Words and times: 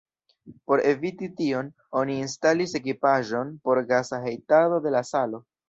Por 0.69 0.79
eviti 0.91 1.29
tion, 1.41 1.69
oni 2.01 2.17
instalis 2.23 2.75
ekipaĵon 2.81 3.55
por 3.69 3.85
gasa 3.95 4.23
hejtado 4.27 4.85
de 4.89 4.99
la 4.99 5.07
salo. 5.15 5.45